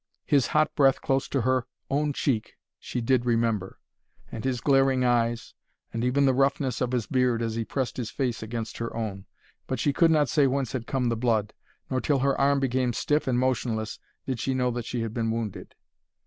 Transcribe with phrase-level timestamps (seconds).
[0.25, 3.79] His hot breath close to her own cheek she did remember,
[4.31, 5.53] and his glaring eyes,
[5.93, 9.27] and even the roughness of his beard as he pressed his face against her own;
[9.67, 11.53] but she could not say whence had come the blood,
[11.91, 15.29] nor till her arm became stiff and motionless did she know that she had been
[15.29, 15.75] wounded.